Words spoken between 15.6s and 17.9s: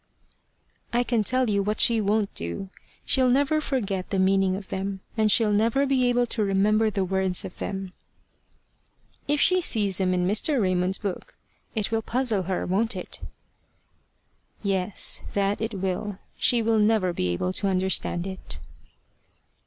it will. She will never be able to